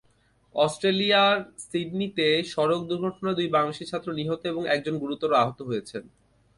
অস্ট্রেলিয়ার 0.55 1.35
সিডনিতে 1.63 2.27
সড়ক 2.45 2.81
দুর্ঘটনায় 2.89 3.37
দুই 3.39 3.47
বাংলাদেশি 3.47 3.85
ছাত্র 3.91 4.09
নিহত 4.13 4.41
এবং 4.45 4.63
একজন 4.67 4.95
গুরুতর 4.97 5.31
আহত 5.33 5.59
হয়েছেন। 5.69 6.03